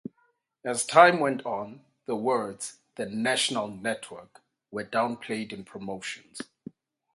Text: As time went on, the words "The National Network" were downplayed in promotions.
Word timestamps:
As 0.65 0.83
time 0.83 1.19
went 1.19 1.45
on, 1.45 1.81
the 2.07 2.15
words 2.15 2.79
"The 2.95 3.05
National 3.05 3.67
Network" 3.67 4.41
were 4.71 4.83
downplayed 4.83 5.53
in 5.53 5.63
promotions. 5.63 6.41